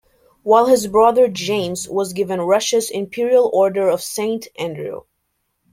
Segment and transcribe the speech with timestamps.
[0.41, 5.01] While his brother, James, was given Russia's Imperial Order of Saint Andrew.